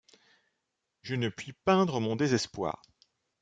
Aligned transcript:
Je 1.03 1.13
ne 1.13 1.29
puis 1.29 1.53
peindre 1.53 1.99
mon 1.99 2.15
désespoir. 2.15 2.81